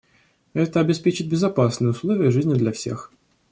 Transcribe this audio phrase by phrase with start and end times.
[0.55, 3.11] Это обеспечит безопасные условия жизни для всех.